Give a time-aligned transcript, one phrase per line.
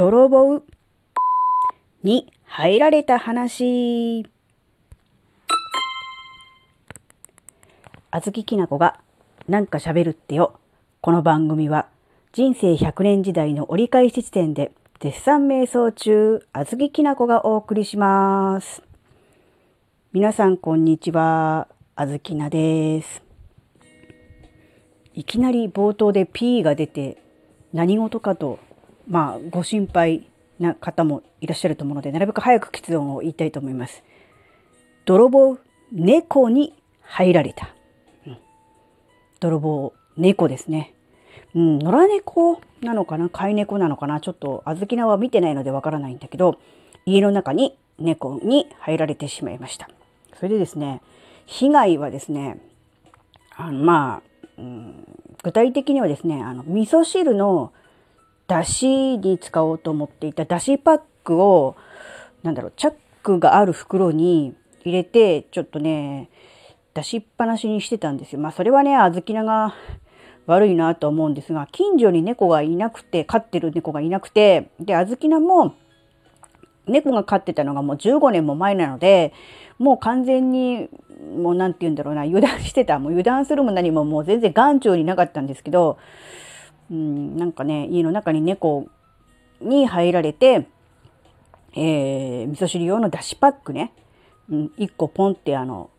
[0.00, 0.62] 泥棒
[2.02, 4.24] に入られた話。
[8.10, 8.98] あずききなこが
[9.46, 10.58] なんか喋るってよ。
[11.02, 11.86] この番組は
[12.32, 18.82] 人生100年時代の折り返し地点で絶賛瞑想中、あずききなこがお送りします。
[20.14, 21.68] 皆さんこんにちは。
[21.94, 23.22] あずきなです。
[25.12, 27.18] いきなり冒頭で P が出て
[27.74, 28.60] 何事かと
[29.10, 30.26] まあご心配
[30.58, 34.02] な方もいらっしゃると思うのでなるべく早く結論を言いたいと思います。
[35.04, 35.58] 泥棒
[35.92, 37.74] 猫に入られた。
[38.26, 38.38] うん、
[39.40, 40.94] 泥棒猫ですね。
[41.54, 43.28] うん、野良猫なのかな？
[43.28, 44.20] 飼い猫なのかな？
[44.20, 46.60] ちょっと小豆菜は見てないのでわからないんだけど
[47.06, 49.88] 家の中に猫に入られてしまいました。
[50.36, 51.02] それでですね
[51.46, 52.60] 被害はですね
[53.56, 55.04] あのまあ、うん、
[55.42, 57.72] 具体的にはですねあの味噌汁の
[58.50, 61.76] だしに使おうと思っていただしパックを
[62.42, 66.28] なんだろうチャックがある袋に入れてちょっとね
[66.92, 68.40] 出しっぱなしにしてたんですよ。
[68.40, 69.74] まあそれはね小豆菜が
[70.46, 75.74] 悪いなと思うんですが近所に猫がいなくて飼ってる猫がいなくてで小豆菜も
[76.88, 79.32] 猫が飼ってたのがもう15年も前なので
[79.78, 80.88] もう完全に
[81.36, 85.98] もう何て言うんだろうな油断してたもう油断するも何ももう全然眼中になかったんですけど、
[86.90, 88.88] うん、なんかね家の中に猫
[89.60, 90.66] に入られて、
[91.74, 93.92] えー、味噌汁用のだしパックね、
[94.50, 95.90] うん、1個ポンってあの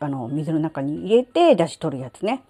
[0.00, 2.42] あの水の中に入れてだし取るやつね、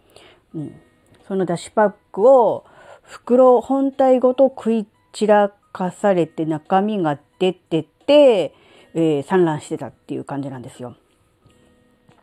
[0.55, 0.81] うん、
[1.29, 2.65] そのだしパックを
[3.03, 8.55] 袋本体ごと食い散らかされて中身が出てて、
[8.95, 10.97] えー、産卵してたっていう感じなんですよ。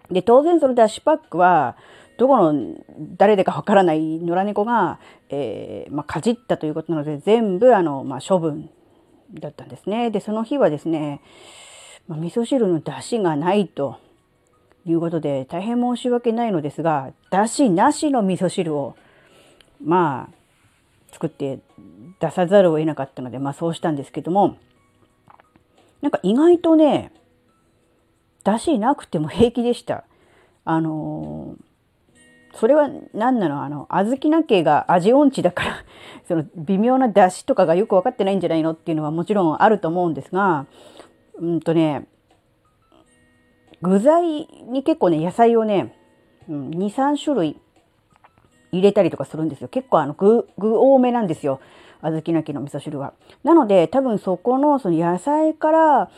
[0.09, 1.75] で当然そのだしパックは
[2.17, 2.75] どこの
[3.17, 8.69] 誰でかわからない野良猫が、えーまあ、かじったということなので全部あの、まあ、処分
[9.33, 10.11] だったんですね。
[10.11, 11.21] でその日はですね、
[12.07, 13.97] まあ、味噌汁の出汁がないと
[14.85, 18.95] いうことで大変申し訳ないのですが出汁なしの味噌汁を
[19.83, 21.59] まあ作って
[22.19, 24.57] 出さざるを得なかったのでまあそうしたんですけども
[26.01, 27.11] なんか意外とね
[28.43, 30.05] 出汁なくても平気でした。
[30.63, 31.63] あのー、
[32.53, 33.63] それは何なの？
[33.63, 35.85] あの小豆な家が味音痴だから
[36.27, 40.65] その微妙な出汁とかがよく分かってないんじゃないのっていうのはもちろんあると思うんですが
[41.39, 42.07] うんとね
[43.81, 45.95] 具材に結構ね野菜をね、
[46.49, 47.57] うん、23種類
[48.71, 49.67] 入れたりとかするんですよ。
[49.67, 51.59] 結構あの具具多めなんですよ。
[52.01, 53.13] 小豆なきの味噌汁は。
[53.43, 56.09] なので多分そこのその野菜から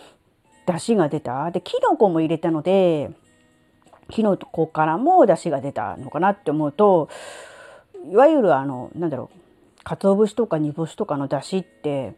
[0.66, 1.52] 出汁が出た。
[1.52, 3.12] できのこも入れたので
[4.10, 7.10] きのこからも出汁が出たのかなって思うと
[8.12, 12.14] いわゆるあのなんだろう鰹節とか煮干しとかの出汁って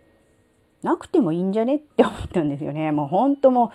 [0.84, 2.92] なくてもいいんじゃねって思ったんですよね。
[2.92, 3.72] もう本当も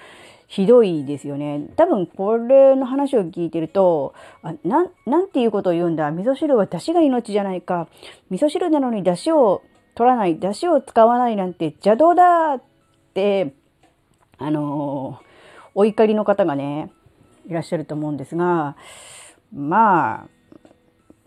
[0.48, 1.66] ひどいですよね。
[1.76, 6.10] 多分これの話を聞いてると、あななんていうことを言うんだ？
[6.10, 7.88] 味噌汁は出汁が命じゃないか。
[8.30, 9.62] 味噌汁なのに出汁を
[9.94, 12.62] 取らない、出汁を使わないなんて邪道だっ
[13.14, 13.54] て、
[14.38, 15.20] あの
[15.74, 16.90] お怒りの方がね、
[17.48, 18.76] いらっしゃると思うんですが、
[19.54, 20.28] まあ、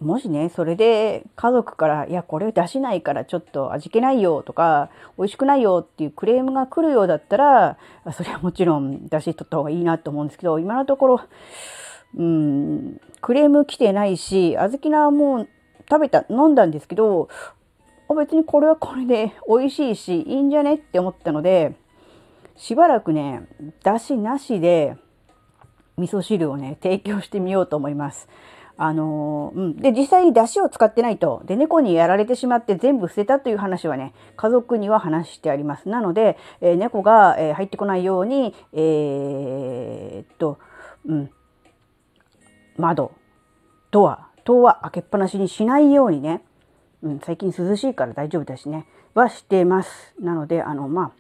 [0.02, 7.78] もしねそれで家族から「いやこれ出しないからちょっと味気ないよ」とか「美味しくないよ」っていうクレームが来るようだったら
[8.14, 11.22] それはもちろん出し取った方がいいなと思うんですけど今のところ
[12.18, 15.48] うんクレーム来てないし小豆菜はもう
[15.90, 17.28] 食べた飲んだんですけど
[18.16, 21.76] 別にこれはこれで美味しいしいいんじゃねって思ったので
[22.56, 23.48] しばらくね
[23.84, 24.98] 出しなしで
[26.00, 28.28] 味噌汁をね提供してみようと思います。
[28.82, 35.90] あのうん、で実際に出汁を使ってないとで猫にやられてしまって全部捨てたという話はね家族には話してあります。
[35.90, 40.60] なので、えー、猫が、えー、入ってこないようにえー、っと、
[41.06, 41.30] うん、
[42.78, 43.12] 窓
[43.92, 46.42] ドア戸は開けっぱなしにしないようにね、
[47.04, 50.16] うん、最近涼しいから大丈夫だしねはしてます。
[50.22, 51.12] なのであのまあ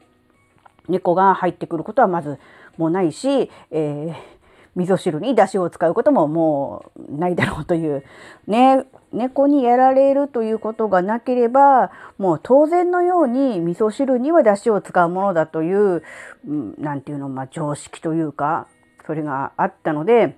[0.87, 2.39] 猫が入ってくることはまず
[2.77, 4.38] もうないし、えー
[4.79, 8.03] 味噌汁に出汁を使うことももうないだろうという。
[8.47, 8.85] ね。
[9.11, 11.89] 猫にやられるということがなければ
[12.19, 16.03] もう当然のように味噌汁には出汁を使うものだという
[16.45, 18.67] 何て言うのまあ常識というか
[19.07, 20.37] それがあったので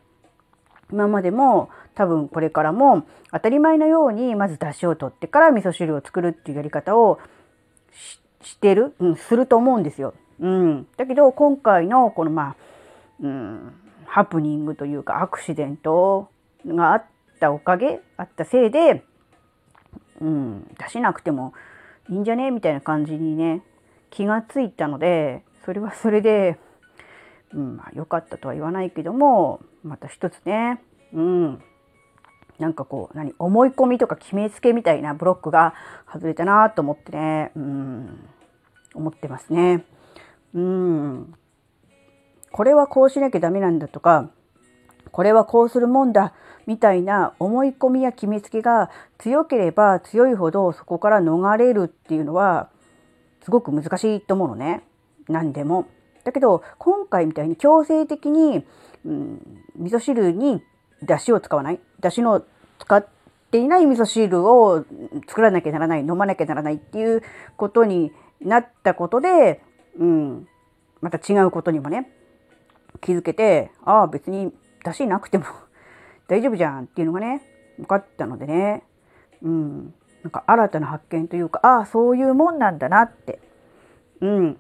[0.90, 3.04] 今までも多分これからも
[3.34, 7.20] 当たり前のようにまず出汁を取ってから味噌汁を作るっていうやり方を
[8.42, 10.14] してる、うん、すると思うんですよ。
[10.40, 12.56] うん、だけど今回のこのまあ、
[13.22, 13.74] うん、
[14.14, 16.30] ハプニングというかアクシデント
[16.68, 17.06] があっ
[17.40, 19.06] たおかげあったせいで、
[20.20, 21.54] うん、出しなくても
[22.10, 22.52] いいんじゃね？
[22.52, 23.64] みたいな感じにね
[24.10, 26.60] 気がついたのでそれはそれで、
[27.54, 30.82] うんまあ、良かったとは言わないけどもまた一つね、
[31.14, 31.64] うん、
[32.60, 35.74] なんかこう何思い込みとか決めつけみたいなブロックが
[36.12, 38.30] 外れたなと思ってね、うん、
[38.94, 39.86] 思ってますね。
[40.54, 41.34] うん、
[42.52, 44.30] これはこうしなきゃダメなんだとか
[45.12, 46.34] これはこうするもんだ
[46.68, 52.70] みたいな思い込みや決めつけが強ければ強いほどそこから逃れるっていうのは
[53.44, 54.84] すごく難しいと思うのね。
[55.28, 55.88] 何でも。
[56.24, 58.64] だけど今回みたいに強制的に、
[59.06, 59.42] うん、
[59.78, 60.62] 味噌汁に
[61.02, 61.80] 出汁を使わない。
[62.00, 62.44] 出汁の
[62.80, 63.08] 使っ
[63.50, 64.86] ていない味噌汁を
[65.28, 66.02] 作らなきゃならない。
[66.02, 67.24] 飲まなきゃならないっていう
[67.58, 69.62] ことになったことで、
[69.98, 70.48] うん、
[71.02, 72.12] また違うことにもね
[73.02, 74.52] 気づけてああ別に
[74.86, 75.46] 出汁なくても
[76.28, 77.42] 大丈夫じゃんっていうのがね
[77.78, 78.84] 分かったのでね、
[79.42, 79.94] うん、
[80.24, 83.40] なんか新たな発見というかああそういうもんなんだなって、
[84.22, 84.60] うん、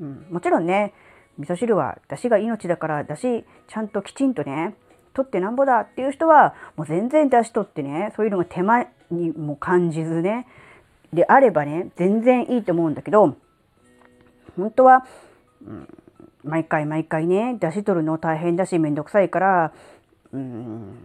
[0.00, 0.94] うん、もちろんね
[1.38, 4.74] 味噌汁は出汁が命だから出汁ちゃんときちんとね
[5.14, 10.46] 取ってなんぼだっていう人はもう全然出汁取ってねそういうのが手間にも感じずね
[11.12, 13.36] であればね全然いいと思うんだけど
[14.56, 15.06] 本当は、
[15.66, 15.88] うん、
[16.48, 19.72] 毎回毎回ね出汁取るの大変だしめんどくさいから
[20.32, 20.96] うん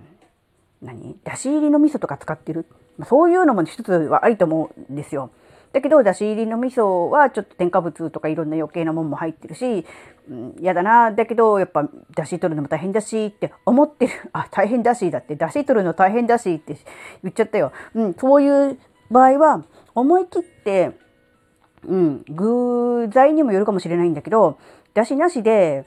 [0.81, 1.16] 何？
[1.24, 2.66] だし入りの味噌とか使ってる？
[3.07, 5.31] そういうのも一つはありと思うんですよ。
[5.74, 9.86] だけどだし入りの味噌はちょっと添加物とかいろんな余計なもんも入ってるし、
[10.30, 16.78] うん、嫌だなだけどやっぱだし取るのも大変だしって思ってる あ大変だしだってだし取るの大変だしって
[17.24, 17.72] 言っちゃったよ。
[17.95, 18.78] うん、そういう
[19.10, 19.63] 場合は
[19.95, 20.92] 思い切って、
[21.88, 24.60] うん、具材にもよるかもしれないんだけど
[24.94, 25.86] だしなしで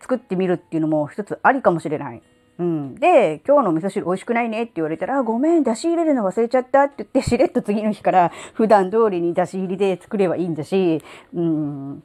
[0.00, 2.22] 作ってみるっていうのも一つありかもしれない。
[2.58, 11.00] うん、で今日の味噌汁美味しくないねって言われたら「ごめん出し入れるの忘れちゃった」って言ってしれっと次の日から普段通りに出し入りで作ればいいんだし、
[11.32, 12.02] うん、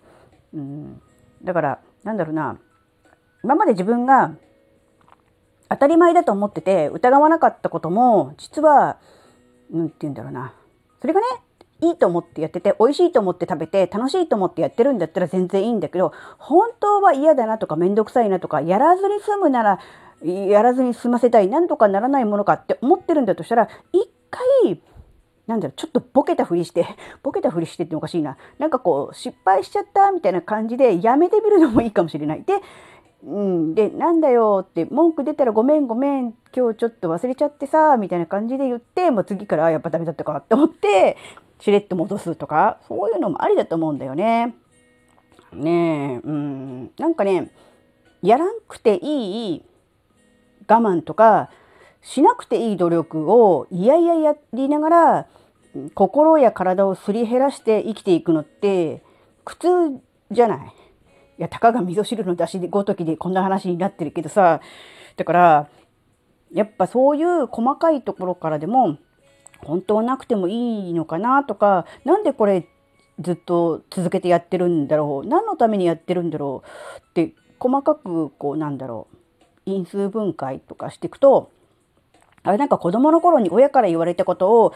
[0.53, 1.01] うん、
[1.43, 2.59] だからなんだろうな。
[3.43, 4.35] 今まで自分が
[5.69, 8.97] 当たり前だと思ってて疑わなかったことも実は
[9.71, 10.53] 何て言うんだろうな。
[11.01, 11.25] それがね
[11.83, 19.79] いいと思ってやってて美味しいと思って食べて楽しいと思ってやってるんだったら全然いいんだけど本当は嫌だなとか面倒くさいなとかやらずに済むなら
[20.23, 24.81] やらずに済ませたいなんとかならないものかって思ってるんだとしたら一回
[25.47, 26.87] なんだろうちょっとボケたふりして
[27.21, 32.43] ボケたふりしてっておかしいななんかこう失敗しちゃったみたいな感じでやめてみるのもいいかもしれない。
[32.43, 32.53] で
[33.25, 41.15] うん、で、なんだよって文句出たらごめんごめん今日ちょっと忘れちゃってさみたいな感じで言ってもう次からあやっぱダメだったかって思って
[41.63, 44.53] しれっと戻すとかそういうのもありだと思うんだよね。
[45.53, 47.51] ねえうんなんかね
[48.21, 49.63] やらんくていい
[50.67, 51.49] 我慢とか
[52.01, 55.27] しなくていい努力をいやいややりながら
[55.93, 59.01] 心や体をすり減らして生きていくのって
[59.45, 59.67] 苦痛
[60.31, 60.67] じゃない。
[60.67, 64.59] いやたかが味噌汁の出しごときでこんな話になってるけどさ
[65.15, 65.69] だから
[66.51, 68.97] やっぱそういう細かいところからでも
[69.63, 72.67] 本当はなくてもいいのかなとか何でこれ
[73.19, 76.63] ずっと続けてやってるんだろう何のためにやってるんだろ
[76.97, 79.17] うって細かくこうなんだろう
[79.65, 81.51] 因数分解とかしていくと
[82.43, 84.73] あれなんか子供の頃に親から言われたことを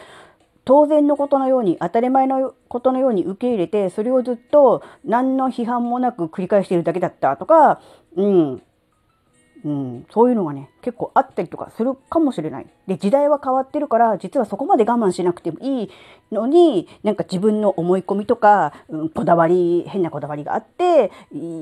[0.64, 7.80] 当然のことのように当たり前のことのように受け入れてそれをずっと何の批判もなく繰り返しているだけだったとか、
[8.16, 8.62] うん、
[9.64, 12.66] うん、そういうのがね結構あったりとかするかもしれない。
[12.86, 15.90] で時代は変わってるから実はそこまで我慢しなくてもいい
[16.30, 21.10] のになんか自分の思い込みとか、うん、こだわり変なこだわりがあって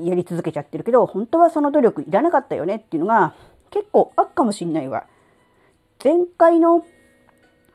[0.05, 3.33] やり続けちゃってるけど本当はその努力いらなかったよねっていうのが
[3.71, 5.05] 結構あっかもしんないわ。
[6.03, 6.85] 前回の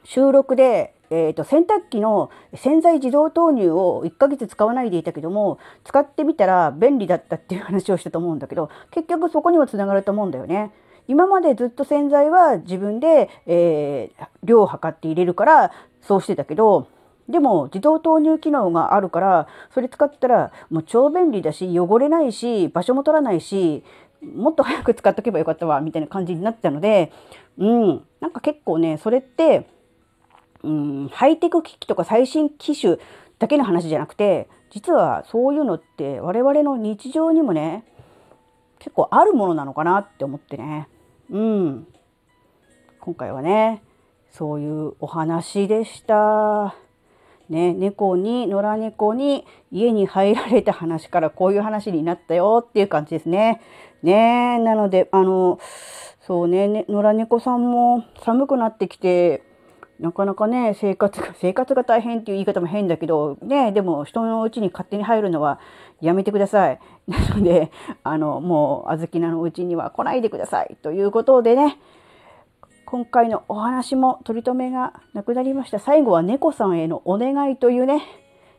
[0.04, 10.72] 収録でえーと、洗濯機の洗剤自動投入を1ヶ月使わないでいたけども使ってみたら便利だったっていう話をしたと思うんだけど結局そこにはつながると思うんだよね。
[11.08, 16.88] 今までずっと洗剤は自分で、えー、量を測って入れるからそうしてたけど
[17.28, 23.82] でも自動投入機能があるからそれ使ったらもう超便利だし汚れないし場所も取らないし
[24.22, 27.12] もっと早く使っとけばよかったわみたいな感じになったので
[27.58, 29.66] うんなんか結構ねそれって
[30.62, 32.98] うんハイテク機器とか最新機種
[33.38, 37.84] だけの話じゃなくて実はそういうのって我々の日常にもね
[38.78, 40.88] 結構あるものなのかなって思ってね
[41.30, 41.86] うん
[43.00, 43.82] 今回はね
[44.30, 46.74] そういうお話でした。
[47.48, 53.60] ね、猫に野良猫に家に入られた話からこういう話になったよっていう感じですね。
[54.02, 55.58] ねなのであの
[56.20, 59.42] そうねね野良猫さんも寒くなってきて
[60.00, 65.58] なかなかね、生活が、 生活が大変っていう言い方も変だけど、ね、でも人の家に勝手に入るのは
[66.00, 66.78] やめてください。
[67.06, 67.70] なので、
[68.02, 70.76] あの、もう、あずきなのうちには来ないでください。
[70.82, 71.78] ということでね、
[72.84, 75.78] 今回のお話も取り留めがなくなりました。
[75.78, 78.02] 最後は猫さんへのお願いというね、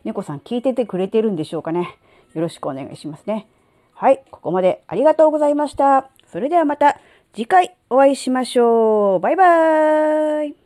[0.04, 1.98] 猫さん聞いててくれてるんでしょうかね。
[2.34, 3.48] よろしくお願いしますね。
[3.94, 6.10] はい、ここまでありがとうございました。
[6.26, 7.00] それではまた
[7.34, 9.20] 次回お会いしましょう。
[9.20, 10.63] バイバーイ。